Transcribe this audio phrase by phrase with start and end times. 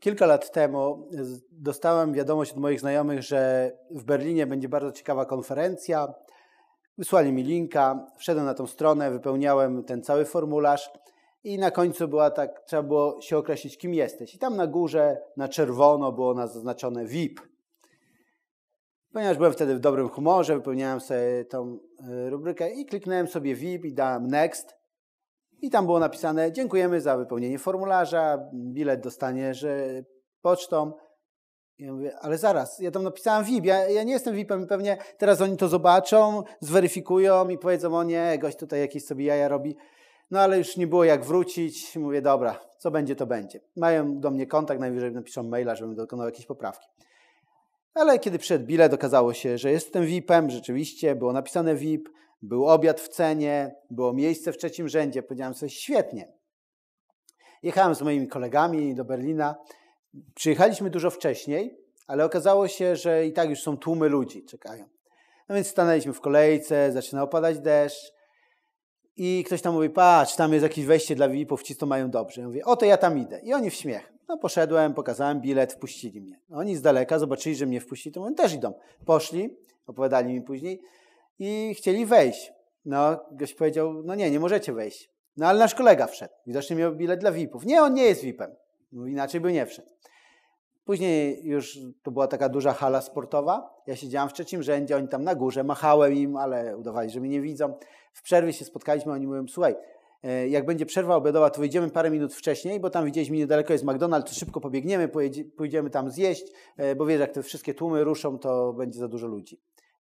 [0.00, 1.08] Kilka lat temu
[1.52, 6.14] dostałem wiadomość od moich znajomych, że w Berlinie będzie bardzo ciekawa konferencja.
[6.98, 10.90] Wysłali mi linka, wszedłem na tą stronę, wypełniałem ten cały formularz
[11.44, 14.34] i na końcu była tak, trzeba było się określić, kim jesteś.
[14.34, 17.40] I tam na górze na czerwono było na zaznaczone VIP.
[19.12, 21.78] Ponieważ byłem wtedy w dobrym humorze, wypełniałem sobie tą
[22.08, 24.79] e, rubrykę i kliknąłem sobie VIP i dałem next.
[25.62, 29.66] I tam było napisane: Dziękujemy za wypełnienie formularza, bilet dostaniesz
[30.42, 30.92] pocztą.
[31.78, 35.40] Ja mówię, ale zaraz, ja tam napisałem VIP, ja, ja nie jestem VIP-em pewnie teraz
[35.40, 39.76] oni to zobaczą, zweryfikują i powiedzą, o nie, gość tutaj jakieś sobie jaja robi.
[40.30, 41.96] No ale już nie było jak wrócić.
[41.96, 43.60] Mówię, dobra, co będzie, to będzie.
[43.76, 46.88] Mają do mnie kontakt, najwyżej napiszą maila, żebym dokonał jakiejś poprawki.
[47.94, 52.08] Ale kiedy przyszedł bilet, okazało się, że jestem VIP-em, rzeczywiście, było napisane VIP,
[52.42, 55.22] był obiad w cenie, było miejsce w trzecim rzędzie.
[55.22, 56.32] Powiedziałem sobie, świetnie.
[57.62, 59.56] Jechałem z moimi kolegami do Berlina.
[60.34, 64.88] Przyjechaliśmy dużo wcześniej, ale okazało się, że i tak już są tłumy ludzi, czekają.
[65.48, 68.12] No więc stanęliśmy w kolejce, zaczyna opadać deszcz
[69.16, 72.40] i ktoś tam mówi, patrz, tam jest jakieś wejście dla VIP-ów, ci to mają dobrze.
[72.40, 73.40] Ja mówię, oto ja tam idę.
[73.40, 74.12] I oni w śmiech.
[74.28, 76.40] No poszedłem, pokazałem bilet, wpuścili mnie.
[76.50, 78.72] Oni z daleka zobaczyli, że mnie wpuścili, to oni też idą.
[79.06, 80.80] Poszli, opowiadali mi później
[81.40, 82.52] i chcieli wejść.
[82.84, 85.10] No, gość powiedział, no nie, nie możecie wejść.
[85.36, 86.34] No ale nasz kolega wszedł.
[86.46, 87.66] Widocznie miał bilet dla VIP-ów.
[87.66, 88.54] Nie, on nie jest VIP-em.
[88.92, 89.88] No, inaczej by nie wszedł.
[90.84, 93.82] Później już to była taka duża hala sportowa.
[93.86, 97.30] Ja siedziałem w trzecim rzędzie, oni tam na górze, machałem im, ale udawali, że mnie
[97.30, 97.74] nie widzą.
[98.12, 99.74] W przerwie się spotkaliśmy, oni mówią, słuchaj,
[100.22, 103.84] e, jak będzie przerwa obiadowa, to wyjdziemy parę minut wcześniej, bo tam widzieliśmy niedaleko jest
[103.84, 105.08] McDonald's, szybko pobiegniemy,
[105.56, 106.44] pójdziemy tam zjeść,
[106.76, 109.60] e, bo wiesz, jak te wszystkie tłumy ruszą, to będzie za dużo ludzi.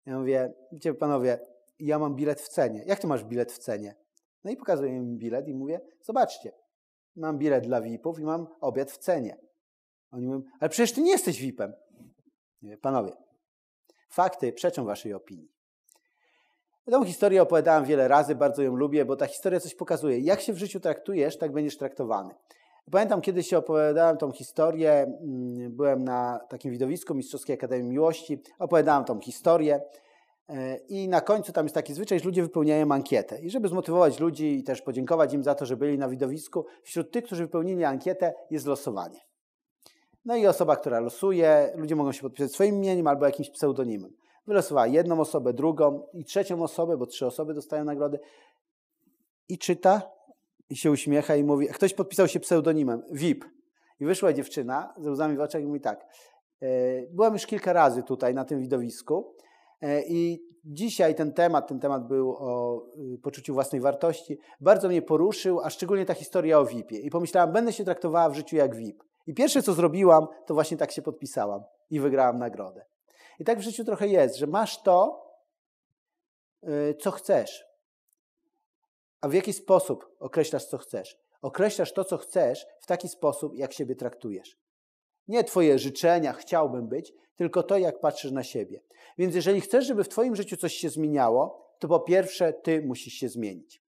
[0.10, 1.40] Ja mówię, wiecie panowie,
[1.80, 2.84] ja mam bilet w cenie.
[2.86, 3.96] Jak ty masz bilet w cenie?
[4.44, 6.52] No i pokazuję im bilet i mówię, zobaczcie,
[7.16, 9.38] mam bilet dla VIP-ów i mam obiad w cenie.
[10.12, 11.74] Oni mówią, ale przecież ty nie jesteś VIP-em.
[12.62, 13.12] Mówię, panowie,
[14.10, 15.52] fakty przeczą waszej opinii.
[16.86, 20.20] Tę historię opowiadałem wiele razy, bardzo ją lubię, bo ta historia coś pokazuje.
[20.20, 22.36] Jak się w życiu traktujesz, tak będziesz traktowany.
[22.92, 29.06] Pamiętam, kiedyś się opowiadałem tą historię, mm, byłem na takim widowisku Mistrzowskiej Akademii Miłości, opowiadałem
[29.06, 29.82] tą historię
[30.88, 33.40] i na końcu tam jest taki zwyczaj, że ludzie wypełniają ankietę.
[33.40, 37.12] I żeby zmotywować ludzi i też podziękować im za to, że byli na widowisku, wśród
[37.12, 39.20] tych, którzy wypełnili ankietę jest losowanie.
[40.26, 44.14] No i osoba, która losuje, ludzie mogą się podpisać swoim imieniem albo jakimś pseudonimem.
[44.48, 48.20] Wylosowała jedną osobę, drugą i trzecią osobę, bo trzy osoby dostają nagrody.
[49.50, 50.02] I czyta,
[50.70, 53.46] i się uśmiecha i mówi, ktoś podpisał się pseudonimem, VIP.
[54.00, 56.06] I wyszła dziewczyna ze łzami w oczach i mówi tak,
[56.62, 56.68] e,
[57.12, 59.36] byłam już kilka razy tutaj na tym widowisku
[60.08, 62.82] i dzisiaj ten temat, ten temat był o
[63.16, 67.02] y, poczuciu własnej wartości, bardzo mnie poruszył, a szczególnie ta historia o VIP-ie.
[67.02, 69.04] I pomyślałam, będę się traktowała w życiu jak VIP.
[69.28, 72.86] I pierwsze, co zrobiłam, to właśnie tak się podpisałam i wygrałam nagrodę.
[73.40, 75.26] I tak w życiu trochę jest, że masz to,
[76.64, 77.66] y, co chcesz.
[79.22, 81.18] A w jaki sposób określasz, co chcesz?
[81.42, 84.58] Określasz to, co chcesz, w taki sposób, jak siebie traktujesz.
[85.30, 88.82] Nie Twoje życzenia, chciałbym być, tylko to, jak patrzysz na siebie.
[89.18, 93.14] Więc jeżeli chcesz, żeby w Twoim życiu coś się zmieniało, to po pierwsze Ty musisz
[93.14, 93.84] się zmienić.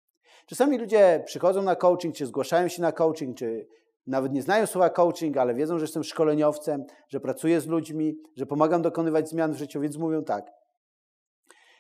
[0.46, 3.68] Czasami ludzie przychodzą na coaching, czy zgłaszają się na coaching, czy
[4.08, 8.46] nawet nie znają słowa coaching, ale wiedzą, że jestem szkoleniowcem, że pracuję z ludźmi, że
[8.46, 10.52] pomagam dokonywać zmian w życiu, więc mówią tak.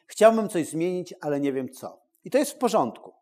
[0.08, 2.02] Chciałbym coś zmienić, ale nie wiem co.
[2.24, 3.14] I to jest w porządku.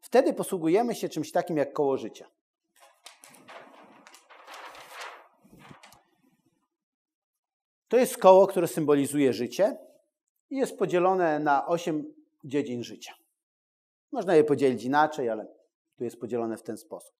[0.00, 2.26] Wtedy posługujemy się czymś takim jak koło życia.
[7.92, 9.76] To jest koło, które symbolizuje życie
[10.50, 12.14] i jest podzielone na osiem
[12.44, 13.14] dziedzin życia.
[14.12, 15.46] Można je podzielić inaczej, ale
[15.96, 17.14] tu jest podzielone w ten sposób.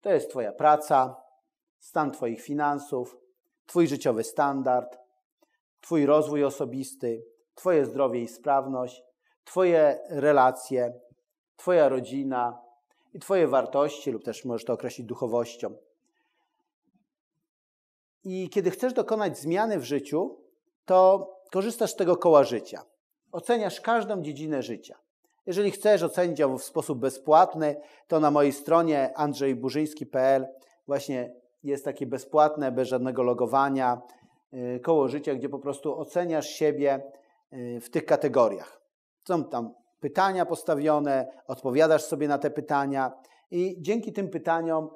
[0.00, 1.16] To jest Twoja praca,
[1.78, 3.16] stan Twoich finansów,
[3.66, 4.98] Twój życiowy standard,
[5.80, 7.24] Twój rozwój osobisty,
[7.54, 9.02] Twoje zdrowie i sprawność,
[9.44, 11.00] Twoje relacje,
[11.56, 12.62] Twoja rodzina
[13.14, 15.76] i Twoje wartości, lub też możesz to określić duchowością.
[18.28, 20.38] I kiedy chcesz dokonać zmiany w życiu,
[20.84, 22.82] to korzystasz z tego koła życia.
[23.32, 24.98] Oceniasz każdą dziedzinę życia.
[25.46, 27.76] Jeżeli chcesz ocenić ją w sposób bezpłatny,
[28.08, 30.46] to na mojej stronie andrzejburzyński.pl
[30.86, 31.32] właśnie
[31.62, 34.02] jest takie bezpłatne, bez żadnego logowania,
[34.54, 37.02] y, koło życia, gdzie po prostu oceniasz siebie
[37.52, 38.80] y, w tych kategoriach.
[39.28, 43.12] Są tam pytania postawione, odpowiadasz sobie na te pytania
[43.50, 44.90] i dzięki tym pytaniom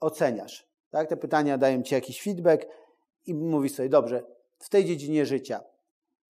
[0.00, 0.68] oceniasz.
[0.90, 1.08] Tak?
[1.08, 2.66] Te pytania dają ci jakiś feedback
[3.26, 4.22] i mówisz sobie, dobrze,
[4.58, 5.60] w tej dziedzinie życia,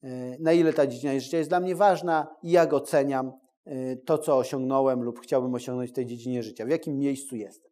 [0.05, 3.33] y, na ile ta dziedzina życia jest dla mnie ważna i jak oceniam
[3.73, 7.71] Y, to, co osiągnąłem lub chciałbym osiągnąć w tej dziedzinie życia, w jakim miejscu jestem.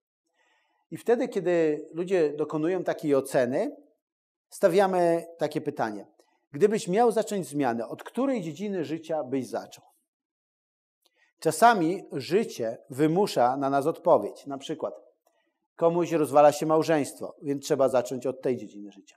[0.90, 3.76] I wtedy, kiedy ludzie dokonują takiej oceny,
[4.50, 6.06] stawiamy takie pytanie.
[6.52, 9.84] Gdybyś miał zacząć zmianę, od której dziedziny życia byś zaczął?
[11.40, 14.46] Czasami życie wymusza na nas odpowiedź.
[14.46, 14.94] Na przykład,
[15.76, 19.16] komuś rozwala się małżeństwo, więc trzeba zacząć od tej dziedziny życia.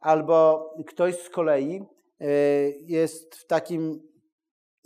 [0.00, 1.82] Albo ktoś z kolei
[2.20, 2.26] e,
[2.70, 4.02] jest w takim,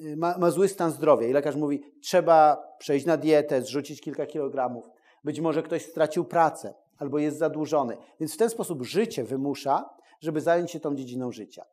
[0.00, 4.26] e, ma, ma zły stan zdrowia i lekarz mówi, trzeba przejść na dietę, zrzucić kilka
[4.26, 4.90] kilogramów.
[5.24, 7.96] Być może ktoś stracił pracę albo jest zadłużony.
[8.20, 11.64] Więc w ten sposób życie wymusza, żeby zająć się tą dziedziną życia.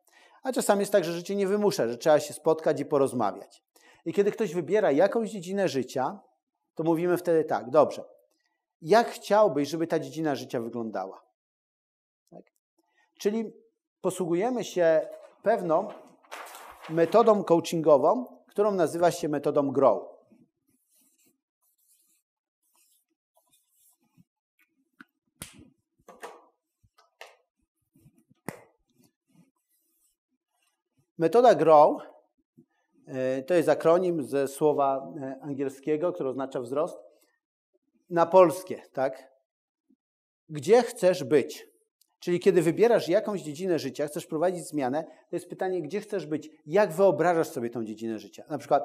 [0.42, 3.62] A czasami jest tak, że życie nie wymusza, że trzeba się spotkać i porozmawiać.
[4.04, 6.20] I kiedy ktoś wybiera jakąś dziedzinę życia,
[6.74, 8.04] to mówimy wtedy tak, dobrze,
[8.82, 11.24] jak chciałbyś, żeby ta dziedzina życia wyglądała?
[12.30, 12.44] Tak?
[13.18, 13.52] Czyli
[14.00, 15.08] posługujemy się
[15.42, 15.88] pewną
[16.90, 20.20] metodą coachingową, którą nazywa się metodą GROW.
[31.18, 32.02] Metoda GROW
[33.06, 37.09] e, to jest akronim ze słowa e, angielskiego, które oznacza wzrost,
[38.10, 39.32] na polskie, tak?
[40.48, 41.70] Gdzie chcesz być?
[42.18, 46.50] Czyli kiedy wybierasz jakąś dziedzinę życia, chcesz prowadzić zmianę, to jest pytanie, gdzie chcesz być?
[46.66, 48.44] Jak wyobrażasz sobie tą dziedzinę życia?
[48.50, 48.82] Na przykład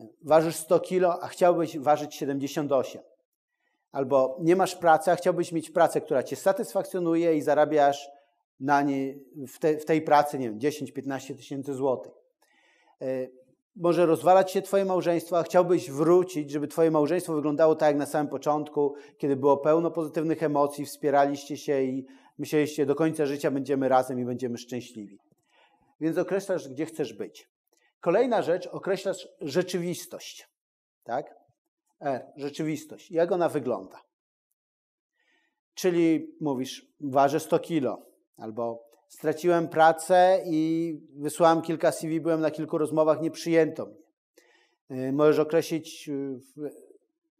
[0.00, 3.02] e, ważysz 100 kilo, a chciałbyś ważyć 78.
[3.92, 8.08] Albo nie masz pracy, a chciałbyś mieć pracę, która cię satysfakcjonuje i zarabiasz
[8.60, 9.14] na nie,
[9.48, 12.12] w, te, w tej pracy, nie wiem, 10-15 tysięcy złotych.
[13.76, 17.96] E, może rozwalać się Twoje małżeństwo, a chciałbyś wrócić, żeby Twoje małżeństwo wyglądało tak jak
[17.96, 22.06] na samym początku, kiedy było pełno pozytywnych emocji, wspieraliście się i
[22.38, 25.18] myśleliście, do końca życia będziemy razem i będziemy szczęśliwi.
[26.00, 27.48] Więc określasz, gdzie chcesz być.
[28.00, 30.48] Kolejna rzecz, określasz rzeczywistość.
[31.04, 31.34] Tak?
[32.00, 33.10] R, rzeczywistość.
[33.10, 34.02] Jak ona wygląda?
[35.74, 42.78] Czyli mówisz, ważę 100 kilo, Albo straciłem pracę i wysłałem kilka CV, byłem na kilku
[42.78, 44.02] rozmowach, nie przyjęto mnie.
[45.08, 46.40] Y, możesz określić, y,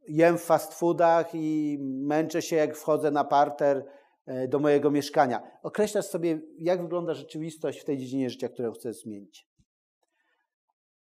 [0.09, 3.85] jem w fast foodach i męczę się, jak wchodzę na parter
[4.29, 5.43] y, do mojego mieszkania.
[5.63, 9.49] Określasz sobie, jak wygląda rzeczywistość w tej dziedzinie życia, którą chcesz zmienić.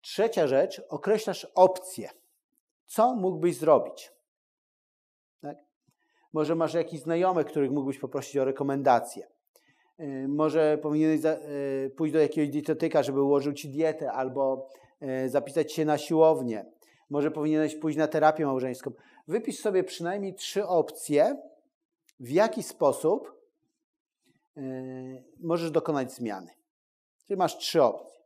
[0.02, 2.10] Trzecia rzecz, określasz opcje.
[2.86, 4.12] Co mógłbyś zrobić?
[5.42, 5.58] Tak?
[6.34, 9.39] Może masz jakichś znajomych, których mógłbyś poprosić o rekomendacje.
[10.00, 11.40] E, może powinieneś e,
[11.90, 14.70] pójść do jakiegoś dietetyka, żeby ułożył ci dietę, albo
[15.00, 16.66] e, zapisać się na siłownię.
[17.10, 18.92] Może powinieneś pójść na terapię małżeńską.
[19.28, 21.42] Wypisz sobie przynajmniej trzy opcje,
[22.20, 23.40] w jaki sposób
[25.40, 26.52] możesz dokonać zmiany.
[27.28, 28.20] Czyli masz trzy opcje.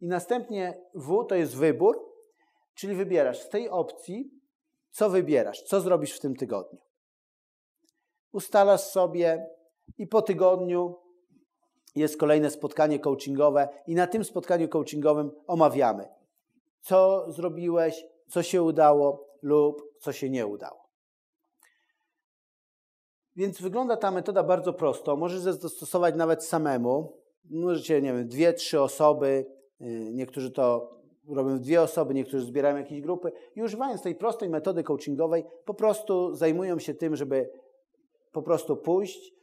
[0.00, 2.00] I następnie W to jest wybór,
[2.74, 4.30] czyli wybierasz z tej opcji,
[4.90, 6.78] co wybierasz, co zrobisz w tym tygodniu.
[8.32, 9.46] Ustalasz sobie
[9.98, 11.03] i po tygodniu
[11.94, 16.08] jest kolejne spotkanie coachingowe i na tym spotkaniu coachingowym omawiamy,
[16.80, 20.84] co zrobiłeś, co się udało lub co się nie udało.
[23.36, 25.16] Więc wygląda ta metoda bardzo prosto.
[25.16, 27.18] Możesz zastosować nawet samemu.
[27.50, 29.46] Możecie, nie wiem, dwie, trzy osoby.
[29.80, 30.90] Y, niektórzy to
[31.28, 33.32] robią dwie osoby, niektórzy zbierają jakieś grupy.
[33.56, 37.50] I używając tej prostej metody coachingowej, po prostu zajmują się tym, żeby
[38.32, 39.34] po prostu pójść,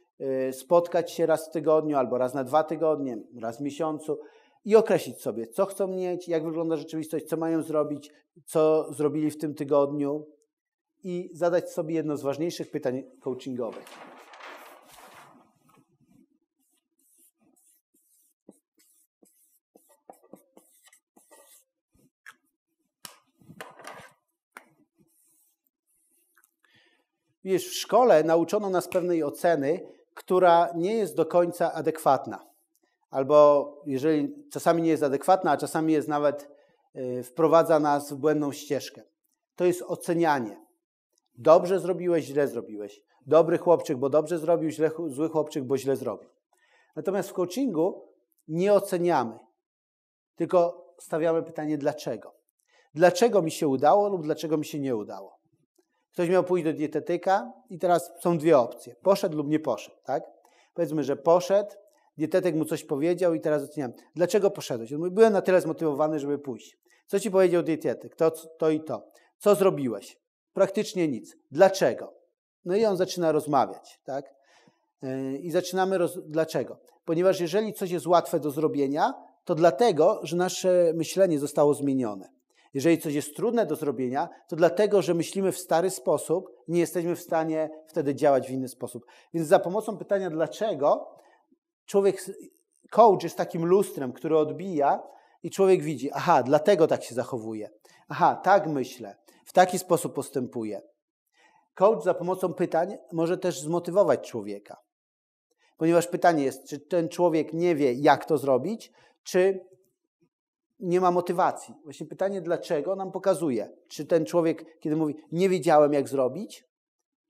[0.52, 4.18] spotkać się raz w tygodniu albo raz na dwa tygodnie, raz w miesiącu
[4.64, 8.12] i określić sobie, co chcą mieć, jak wygląda rzeczywistość, co mają zrobić,
[8.44, 10.26] co zrobili w tym tygodniu
[11.04, 13.84] i zadać sobie jedno z ważniejszych pytań coachingowych.
[27.44, 29.80] Wiesz, w szkole nauczono nas pewnej oceny,
[30.14, 32.46] która nie jest do końca adekwatna.
[33.10, 36.50] Albo jeżeli czasami nie jest adekwatna, a czasami jest nawet
[36.96, 39.02] y, wprowadza nas w błędną ścieżkę.
[39.56, 40.66] To jest ocenianie.
[41.34, 43.02] Dobrze zrobiłeś, źle zrobiłeś.
[43.26, 46.28] Dobry chłopczyk, bo dobrze zrobił, źle, zły chłopczyk, bo źle zrobił.
[46.96, 48.08] Natomiast w coachingu
[48.48, 49.38] nie oceniamy,
[50.36, 52.34] tylko stawiamy pytanie dlaczego.
[52.94, 55.41] Dlaczego mi się udało lub dlaczego mi się nie udało?
[56.12, 58.96] Ktoś miał pójść do dietetyka i teraz są dwie opcje.
[59.02, 60.22] Poszedł lub nie poszedł, tak?
[60.74, 61.70] Powiedzmy, że poszedł,
[62.18, 63.92] dietetyk mu coś powiedział i teraz oceniam.
[64.14, 64.92] Dlaczego poszedłeś?
[64.92, 66.78] On mówi, byłem na tyle zmotywowany, żeby pójść.
[67.06, 68.16] Co ci powiedział dietetyk?
[68.16, 69.08] To, to i to.
[69.38, 70.18] Co zrobiłeś?
[70.52, 71.36] Praktycznie nic.
[71.50, 72.14] Dlaczego?
[72.64, 74.34] No i on zaczyna rozmawiać, tak?
[75.02, 76.18] Yy, I zaczynamy, roz...
[76.26, 76.78] dlaczego?
[77.04, 79.14] Ponieważ jeżeli coś jest łatwe do zrobienia,
[79.44, 82.28] to dlatego, że nasze myślenie zostało zmienione.
[82.74, 87.16] Jeżeli coś jest trudne do zrobienia, to dlatego, że myślimy w stary sposób, nie jesteśmy
[87.16, 89.06] w stanie wtedy działać w inny sposób.
[89.34, 91.16] Więc za pomocą pytania dlaczego,
[91.86, 92.24] człowiek,
[92.90, 95.02] coach jest takim lustrem, który odbija
[95.42, 97.70] i człowiek widzi, aha, dlatego tak się zachowuje.
[98.08, 100.80] Aha, tak myślę, w taki sposób postępuję.
[101.74, 104.76] Coach za pomocą pytań może też zmotywować człowieka.
[105.76, 109.60] Ponieważ pytanie jest, czy ten człowiek nie wie, jak to zrobić, czy
[110.82, 111.74] nie ma motywacji.
[111.84, 116.68] Właśnie pytanie, dlaczego nam pokazuje, czy ten człowiek, kiedy mówi, nie wiedziałem, jak zrobić,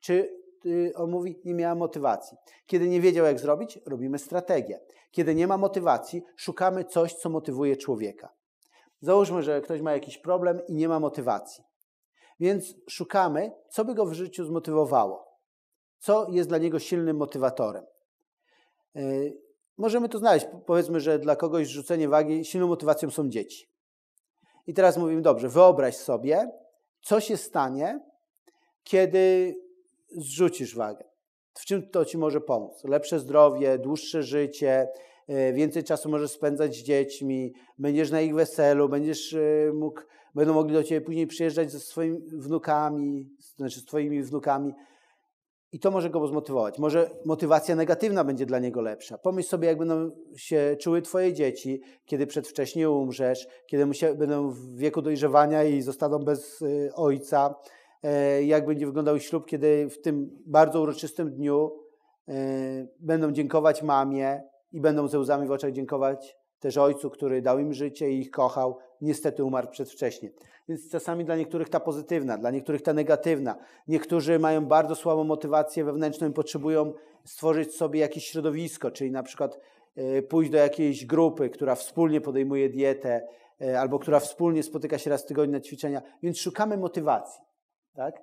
[0.00, 2.36] czy y, on mówi, nie miałem motywacji.
[2.66, 4.80] Kiedy nie wiedział, jak zrobić, robimy strategię.
[5.10, 8.32] Kiedy nie ma motywacji, szukamy coś, co motywuje człowieka.
[9.00, 11.64] Załóżmy, że ktoś ma jakiś problem i nie ma motywacji.
[12.40, 15.38] Więc szukamy, co by go w życiu zmotywowało.
[15.98, 17.84] Co jest dla niego silnym motywatorem.
[19.78, 20.46] Możemy to znaleźć.
[20.66, 23.68] Powiedzmy, że dla kogoś rzucenie wagi silną motywacją są dzieci.
[24.66, 26.50] I teraz mówimy, dobrze, wyobraź sobie,
[27.02, 28.00] co się stanie,
[28.84, 29.54] kiedy
[30.16, 31.04] zrzucisz wagę.
[31.54, 32.84] W czym to ci może pomóc?
[32.84, 34.88] Lepsze zdrowie, dłuższe życie,
[35.30, 40.00] y, więcej czasu możesz spędzać z dziećmi, będziesz na ich weselu, będziesz y, mógł,
[40.34, 44.74] będą mogli do ciebie później przyjeżdżać ze swoimi wnukami, znaczy z twoimi wnukami.
[45.72, 46.78] I to może go zmotywować.
[46.78, 49.18] Może motywacja negatywna będzie dla niego lepsza.
[49.18, 55.02] Pomyśl sobie, jak będą się czuły Twoje dzieci, kiedy przedwcześnie umrzesz, kiedy będą w wieku
[55.02, 57.54] dojrzewania i zostaną bez y, ojca.
[58.02, 61.70] E, jak będzie wyglądał ślub, kiedy w tym bardzo uroczystym dniu
[62.28, 62.34] e,
[63.00, 67.72] będą dziękować mamie i będą ze łzami w oczach dziękować też ojcu, który dał im
[67.74, 70.30] życie i ich kochał, niestety umarł przedwcześnie.
[70.68, 73.56] Więc czasami dla niektórych ta pozytywna, dla niektórych ta negatywna.
[73.88, 76.92] Niektórzy mają bardzo słabą motywację wewnętrzną i potrzebują
[77.24, 79.60] stworzyć sobie jakieś środowisko, czyli na przykład
[79.96, 83.28] e, pójść do jakiejś grupy, która wspólnie podejmuje dietę,
[83.60, 86.02] e, albo która wspólnie spotyka się raz w tygodniu na ćwiczenia.
[86.22, 87.42] Więc szukamy motywacji.
[87.94, 88.22] Tak?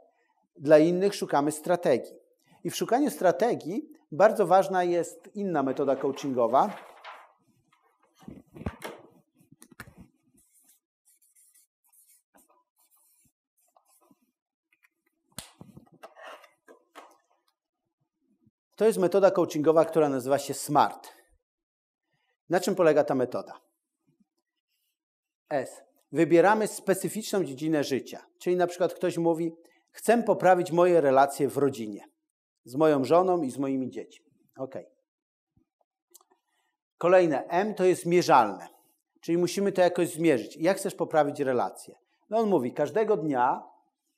[0.55, 2.15] Dla innych szukamy strategii.
[2.63, 6.73] I w szukaniu strategii bardzo ważna jest inna metoda coachingowa,
[18.79, 21.13] To jest metoda coachingowa, która nazywa się SMART.
[22.49, 23.59] Na czym polega ta metoda?
[25.49, 25.81] S.
[26.11, 28.25] Wybieramy specyficzną dziedzinę życia.
[28.37, 29.51] Czyli na przykład ktoś mówi:
[29.91, 32.05] Chcę poprawić moje relacje w rodzinie
[32.65, 34.25] z moją żoną i z moimi dziećmi.
[34.57, 34.75] Ok.
[36.97, 38.67] Kolejne M to jest mierzalne,
[39.21, 40.57] czyli musimy to jakoś zmierzyć.
[40.57, 41.95] Jak chcesz poprawić relacje?
[42.29, 43.63] No on mówi: Każdego dnia,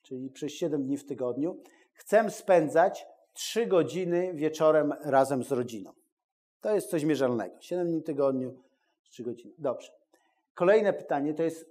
[0.02, 1.64] czyli przez 7 dni w tygodniu,
[1.94, 5.94] chcę spędzać trzy godziny wieczorem razem z rodziną.
[6.62, 7.56] To jest coś mierzalnego.
[7.60, 8.64] 7 dni w tygodniu,
[9.10, 9.54] 3 godziny.
[9.58, 9.92] Dobrze.
[10.54, 11.70] Kolejne pytanie to jest,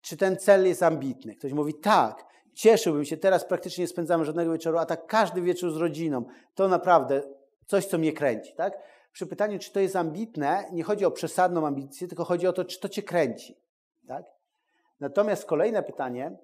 [0.00, 1.34] czy ten cel jest ambitny?
[1.34, 2.24] Ktoś mówi, tak,
[2.54, 6.24] cieszyłbym się, teraz praktycznie nie spędzamy żadnego wieczoru, a tak każdy wieczór z rodziną.
[6.54, 7.22] To naprawdę
[7.66, 8.78] coś, co mnie kręci, tak?
[9.12, 12.64] Przy pytaniu, czy to jest ambitne, nie chodzi o przesadną ambicję, tylko chodzi o to,
[12.64, 13.56] czy to cię kręci,
[14.08, 14.24] tak?
[15.00, 16.36] Natomiast kolejne pytanie,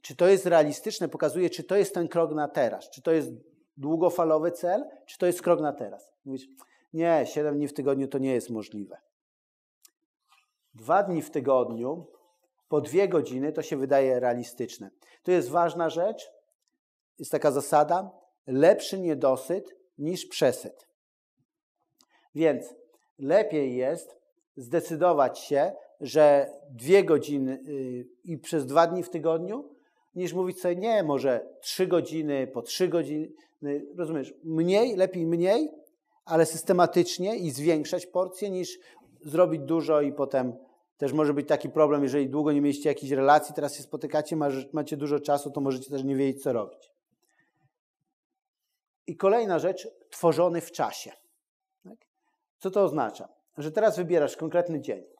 [0.00, 3.30] czy to jest realistyczne, pokazuje, czy to jest ten krok na teraz, czy to jest
[3.76, 6.12] długofalowy cel, czy to jest krok na teraz?
[6.24, 6.48] Mówisz,
[6.92, 8.96] nie, 7 dni w tygodniu to nie jest możliwe.
[10.74, 12.06] Dwa dni w tygodniu,
[12.68, 14.90] po dwie godziny, to się wydaje realistyczne.
[15.22, 16.30] To jest ważna rzecz,
[17.18, 18.10] jest taka zasada,
[18.46, 20.88] lepszy niedosyt niż przesyt.
[22.34, 22.74] Więc
[23.18, 24.16] lepiej jest
[24.56, 29.73] zdecydować się, że dwie godziny y, i przez dwa dni w tygodniu,
[30.14, 33.32] niż mówić sobie, nie, może trzy godziny, po trzy godziny,
[33.96, 35.70] rozumiesz, mniej, lepiej mniej,
[36.24, 38.78] ale systematycznie i zwiększać porcje, niż
[39.20, 40.52] zrobić dużo i potem
[40.96, 44.36] też może być taki problem, jeżeli długo nie mieliście jakiejś relacji, teraz się spotykacie,
[44.72, 46.90] macie dużo czasu, to możecie też nie wiedzieć, co robić.
[49.06, 51.12] I kolejna rzecz, tworzony w czasie.
[51.84, 51.98] Tak?
[52.58, 53.28] Co to oznacza?
[53.58, 55.13] Że teraz wybierasz konkretny dzień.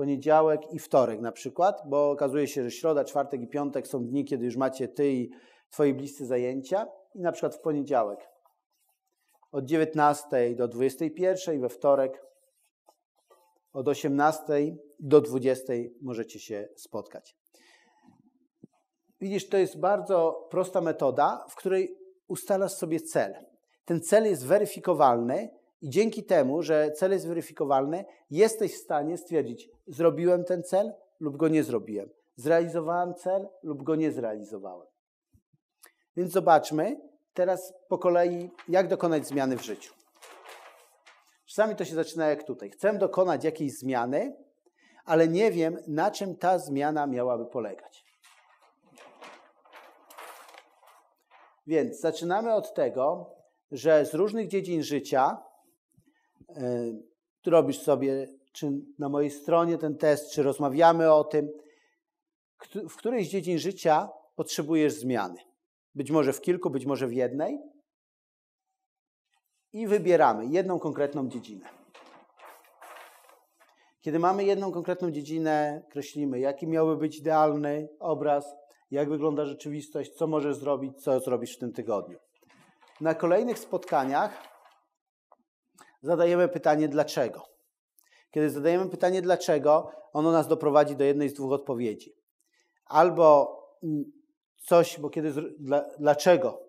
[0.00, 4.24] Poniedziałek i wtorek na przykład, bo okazuje się, że środa, czwartek i piątek są dni,
[4.24, 5.30] kiedy już macie ty i
[5.70, 8.28] twoi bliscy zajęcia i na przykład w poniedziałek
[9.52, 12.26] od 19 do 21 i we wtorek
[13.72, 17.36] od 18 do 20 możecie się spotkać.
[19.20, 21.96] Widzisz, to jest bardzo prosta metoda, w której
[22.28, 23.34] ustalasz sobie cel.
[23.84, 29.70] Ten cel jest weryfikowalny i dzięki temu, że cel jest weryfikowalny, jesteś w stanie stwierdzić,
[29.86, 32.08] zrobiłem ten cel lub go nie zrobiłem.
[32.36, 34.86] Zrealizowałem cel lub go nie zrealizowałem.
[36.16, 37.00] Więc zobaczmy
[37.34, 39.94] teraz po kolei, jak dokonać zmiany w życiu.
[41.46, 42.70] Czasami to się zaczyna jak tutaj.
[42.70, 44.36] Chcę dokonać jakiejś zmiany,
[45.04, 48.04] ale nie wiem, na czym ta zmiana miałaby polegać.
[51.66, 53.34] Więc zaczynamy od tego,
[53.72, 55.42] że z różnych dziedzin życia
[56.56, 61.48] yy, robisz sobie, czy na mojej stronie ten test, czy rozmawiamy o tym,
[62.88, 65.40] w której z dziedzin życia potrzebujesz zmiany.
[65.94, 67.58] Być może w kilku, być może w jednej.
[69.72, 71.68] I wybieramy jedną konkretną dziedzinę.
[74.00, 78.54] Kiedy mamy jedną konkretną dziedzinę, kreślimy, jaki miałby być idealny obraz,
[78.90, 82.18] jak wygląda rzeczywistość, co możesz zrobić, co zrobisz w tym tygodniu.
[83.00, 84.49] Na kolejnych spotkaniach
[86.02, 87.42] zadajemy pytanie dlaczego.
[88.30, 92.14] Kiedy zadajemy pytanie dlaczego, ono nas doprowadzi do jednej z dwóch odpowiedzi.
[92.86, 94.04] Albo mm,
[94.66, 95.32] coś, bo kiedy,
[95.98, 96.62] dlaczego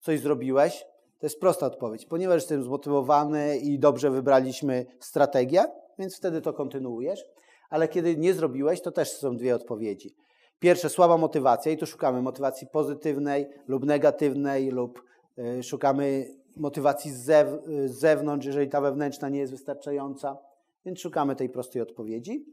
[0.00, 0.84] coś zrobiłeś,
[1.18, 2.06] to jest prosta odpowiedź.
[2.06, 5.64] Ponieważ jestem zmotywowany i dobrze wybraliśmy strategię,
[5.98, 7.24] więc wtedy to kontynuujesz.
[7.70, 10.16] Ale kiedy nie zrobiłeś, to też są dwie odpowiedzi.
[10.58, 15.02] Pierwsze, słaba motywacja i tu szukamy motywacji pozytywnej lub negatywnej lub
[15.38, 17.48] y, szukamy motywacji z, zew
[17.86, 20.38] z zewnątrz, jeżeli ta wewnętrzna nie jest wystarczająca.
[20.84, 22.46] Więc szukamy tej prostej odpowiedzi.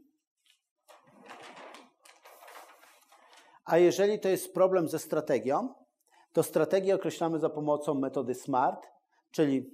[3.64, 5.74] A jeżeli to jest problem ze strategią,
[6.32, 8.86] to strategię określamy za pomocą metody SMART,
[9.30, 9.70] czyli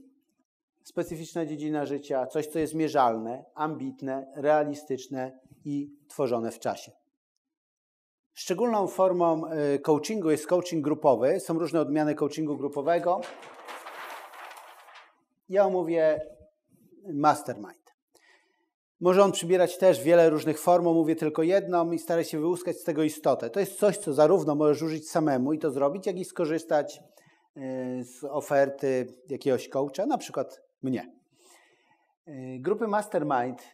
[0.84, 6.92] specyficzna dziedzina życia, coś, co jest mierzalne, ambitne, realistyczne i tworzone w czasie.
[8.34, 9.42] Szczególną formą
[9.74, 11.40] y, coachingu jest coaching grupowy.
[11.40, 13.20] Są różne odmiany coachingu grupowego.
[15.50, 16.20] Ja omówię
[17.12, 17.94] mastermind.
[19.00, 22.84] Może on przybierać też wiele różnych form, mówię tylko jedną i staraj się wyłuskać z
[22.84, 23.50] tego istotę.
[23.50, 27.00] To jest coś, co zarówno możesz użyć samemu i to zrobić, jak i skorzystać
[27.56, 31.12] y, z oferty jakiegoś coacha, na przykład mnie.
[32.28, 33.72] Y, grupy Mastermind,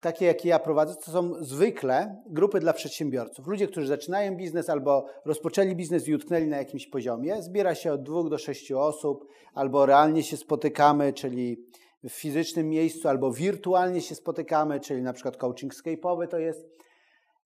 [0.00, 3.46] takie jakie ja prowadzę, to są zwykle grupy dla przedsiębiorców.
[3.46, 7.42] Ludzie, którzy zaczynają biznes albo rozpoczęli biznes i utknęli na jakimś poziomie.
[7.42, 11.66] Zbiera się od dwóch do sześciu osób, albo realnie się spotykamy, czyli
[12.04, 16.68] w fizycznym miejscu, albo wirtualnie się spotykamy, czyli na przykład coaching skype'owy to jest.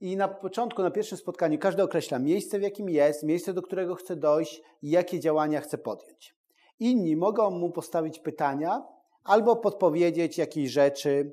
[0.00, 3.94] I na początku, na pierwszym spotkaniu każdy określa miejsce, w jakim jest, miejsce, do którego
[3.94, 6.34] chce dojść i jakie działania chce podjąć.
[6.80, 8.82] Inni mogą mu postawić pytania
[9.24, 11.32] albo podpowiedzieć jakieś rzeczy,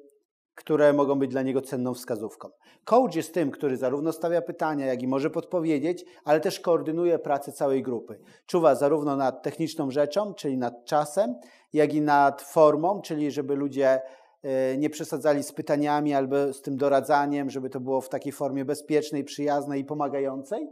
[0.59, 2.49] które mogą być dla niego cenną wskazówką.
[2.85, 7.51] Coach jest tym, który zarówno stawia pytania, jak i może podpowiedzieć, ale też koordynuje pracę
[7.51, 8.19] całej grupy.
[8.45, 11.35] Czuwa zarówno nad techniczną rzeczą, czyli nad czasem,
[11.73, 14.01] jak i nad formą, czyli żeby ludzie
[14.43, 18.65] e, nie przesadzali z pytaniami albo z tym doradzaniem, żeby to było w takiej formie
[18.65, 20.69] bezpiecznej, przyjaznej i pomagającej.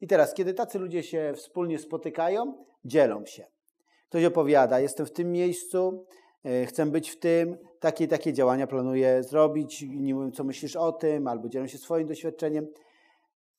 [0.00, 3.46] I teraz, kiedy tacy ludzie się wspólnie spotykają, dzielą się.
[4.08, 6.06] Ktoś opowiada, jestem w tym miejscu,
[6.66, 11.28] chcę być w tym, takie takie działania planuję zrobić, nie mówię, co myślisz o tym,
[11.28, 12.66] albo dzielę się swoim doświadczeniem.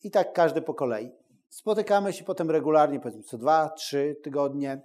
[0.04, 1.12] I tak każdy po kolei.
[1.50, 4.82] Spotykamy się potem regularnie, powiedzmy co dwa, trzy tygodnie,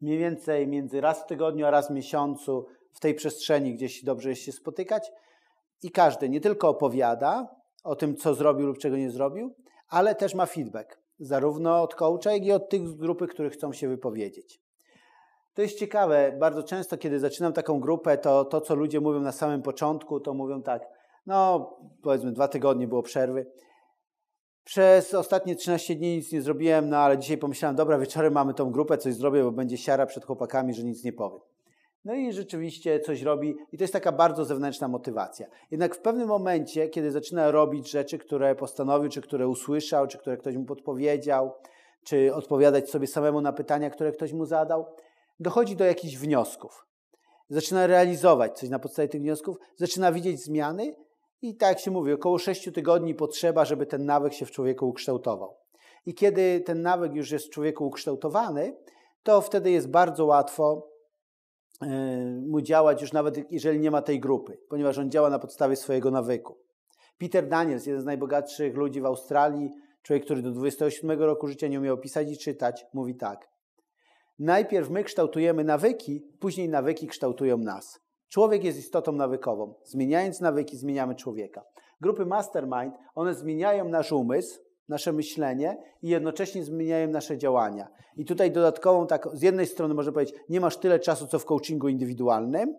[0.00, 4.28] mniej więcej między raz w tygodniu a raz w miesiącu w tej przestrzeni gdzieś dobrze
[4.28, 5.12] jest się spotykać.
[5.82, 9.54] I każdy nie tylko opowiada o tym, co zrobił lub czego nie zrobił,
[9.88, 13.72] ale też ma feedback, zarówno od coacha, jak i od tych z grupy, których chcą
[13.72, 14.63] się wypowiedzieć.
[15.54, 16.36] To jest ciekawe.
[16.38, 20.34] Bardzo często, kiedy zaczynam taką grupę, to to, co ludzie mówią na samym początku, to
[20.34, 20.88] mówią tak,
[21.26, 21.70] no
[22.02, 23.46] powiedzmy dwa tygodnie było przerwy.
[24.64, 28.70] Przez ostatnie 13 dni nic nie zrobiłem, no ale dzisiaj pomyślałem, dobra, wieczorem mamy tą
[28.70, 31.40] grupę, coś zrobię, bo będzie siara przed chłopakami, że nic nie powiem.
[32.04, 35.46] No i rzeczywiście coś robi i to jest taka bardzo zewnętrzna motywacja.
[35.70, 40.36] Jednak w pewnym momencie, kiedy zaczyna robić rzeczy, które postanowił, czy które usłyszał, czy które
[40.36, 41.52] ktoś mu podpowiedział,
[42.04, 44.86] czy odpowiadać sobie samemu na pytania, które ktoś mu zadał,
[45.40, 46.86] dochodzi do jakichś wniosków.
[47.48, 50.94] Zaczyna realizować coś na podstawie tych wniosków, zaczyna widzieć zmiany
[51.42, 54.88] i tak jak się mówi, około 6 tygodni potrzeba, żeby ten nawyk się w człowieku
[54.88, 55.56] ukształtował.
[56.06, 58.76] I kiedy ten nawyk już jest w człowieku ukształtowany,
[59.22, 60.90] to wtedy jest bardzo łatwo
[61.82, 61.86] e,
[62.46, 66.10] mu działać, już nawet jeżeli nie ma tej grupy, ponieważ on działa na podstawie swojego
[66.10, 66.58] nawyku.
[67.18, 69.70] Peter Daniels, jeden z najbogatszych ludzi w Australii,
[70.02, 73.53] człowiek, który do 27 roku życia nie umiał pisać i czytać, mówi tak.
[74.38, 78.00] Najpierw my kształtujemy nawyki, później nawyki kształtują nas.
[78.28, 79.74] Człowiek jest istotą nawykową.
[79.84, 81.64] Zmieniając nawyki, zmieniamy człowieka.
[82.00, 87.88] Grupy mastermind, one zmieniają nasz umysł, nasze myślenie i jednocześnie zmieniają nasze działania.
[88.16, 91.44] I tutaj dodatkową, tak, z jednej strony można powiedzieć, nie masz tyle czasu, co w
[91.44, 92.76] coachingu indywidualnym,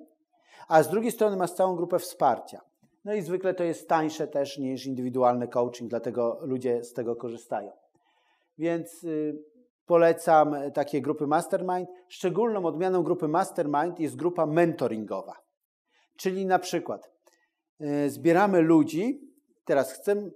[0.68, 2.62] a z drugiej strony masz całą grupę wsparcia.
[3.06, 7.72] No i zwykle to jest tańsze też niż indywidualny coaching, dlatego ludzie z tego korzystają.
[8.58, 9.44] Więc y,
[9.86, 11.90] polecam e, takie grupy mastermind.
[12.08, 15.34] Szczególną odmianą grupy mastermind jest grupa mentoringowa.
[16.18, 17.12] Czyli na przykład
[17.80, 19.22] e, zbieramy ludzi.
[19.66, 20.30] Teraz chcę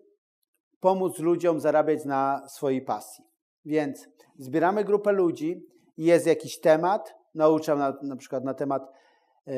[0.79, 3.25] pomóc ludziom zarabiać na swojej pasji.
[3.65, 5.65] Więc zbieramy grupę ludzi,
[5.97, 8.91] jest jakiś temat, nauczam na, na przykład na temat,
[9.47, 9.51] e,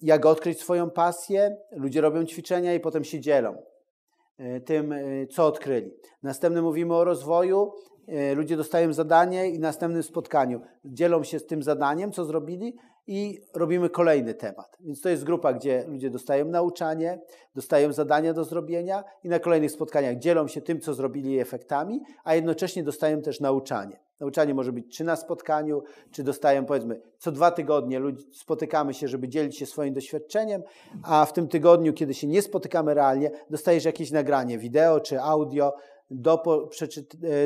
[0.00, 1.56] jak odkryć swoją pasję.
[1.72, 3.62] Ludzie robią ćwiczenia i potem się dzielą
[4.64, 4.94] tym,
[5.30, 5.90] co odkryli.
[6.22, 7.72] Następnie mówimy o rozwoju.
[8.34, 13.40] Ludzie dostają zadanie i na następnym spotkaniu dzielą się z tym zadaniem, co zrobili i
[13.54, 14.76] robimy kolejny temat.
[14.80, 17.20] Więc to jest grupa, gdzie ludzie dostają nauczanie,
[17.54, 22.34] dostają zadania do zrobienia i na kolejnych spotkaniach dzielą się tym, co zrobili efektami, a
[22.34, 24.00] jednocześnie dostają też nauczanie.
[24.20, 28.00] Nauczanie może być czy na spotkaniu, czy dostają powiedzmy co dwa tygodnie
[28.32, 30.62] spotykamy się, żeby dzielić się swoim doświadczeniem,
[31.02, 35.74] a w tym tygodniu, kiedy się nie spotykamy realnie, dostajesz jakieś nagranie wideo czy audio
[36.10, 36.68] do,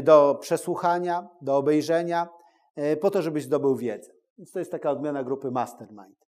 [0.02, 2.28] do przesłuchania, do obejrzenia,
[2.76, 4.12] e, po to, żebyś zdobył wiedzę.
[4.38, 6.24] Więc to jest taka odmiana grupy mastermind.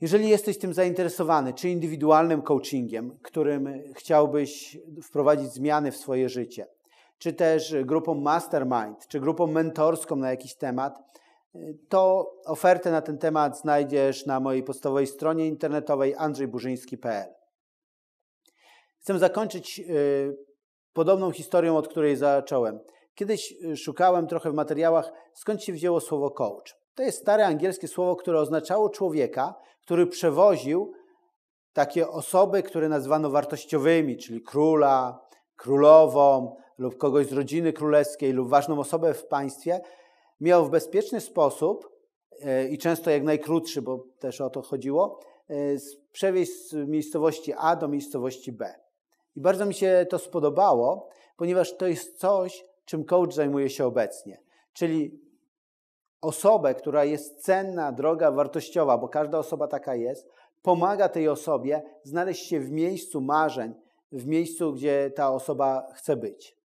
[0.00, 6.66] Jeżeli jesteś tym zainteresowany, czy indywidualnym coachingiem, którym chciałbyś wprowadzić zmiany w swoje życie,
[7.18, 11.20] czy też grupą mastermind, czy grupą mentorską na jakiś temat,
[11.88, 17.34] to ofertę na ten temat znajdziesz na mojej podstawowej stronie internetowej andrzejburzyński.pl.
[18.98, 19.82] Chcę zakończyć
[20.92, 22.80] podobną historią, od której zacząłem.
[23.14, 26.76] Kiedyś y, szukałem trochę w materiałach, skąd się wzięło słowo coach.
[26.94, 30.92] To jest stare angielskie słowo, które oznaczało człowieka, który przewoził
[31.72, 35.20] takie osoby, które nazywano wartościowymi, czyli króla,
[35.56, 39.80] królową lub kogoś z rodziny królewskiej lub ważną osobę w państwie,
[40.40, 41.88] miał w bezpieczny sposób
[42.32, 45.76] y, i często jak najkrótszy, bo też o to chodziło, y,
[46.12, 48.74] przewieźć z miejscowości A do miejscowości B.
[49.36, 54.40] I bardzo mi się to spodobało, ponieważ to jest coś, czym coach zajmuje się obecnie.
[54.72, 55.20] Czyli
[56.20, 60.28] osobę, która jest cenna, droga, wartościowa, bo każda osoba taka jest,
[60.62, 63.74] pomaga tej osobie znaleźć się w miejscu marzeń,
[64.12, 66.56] w miejscu, gdzie ta osoba chce być.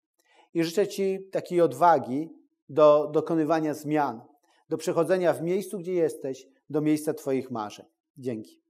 [0.53, 2.29] I życzę Ci takiej odwagi
[2.69, 4.21] do dokonywania zmian,
[4.69, 7.85] do przechodzenia w miejscu, gdzie jesteś, do miejsca Twoich marzeń.
[8.17, 8.64] Dzięki.